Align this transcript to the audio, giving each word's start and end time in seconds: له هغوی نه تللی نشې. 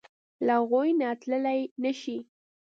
له 0.45 0.55
هغوی 0.61 0.89
نه 0.99 1.09
تللی 1.21 1.59
نشې. 1.83 2.17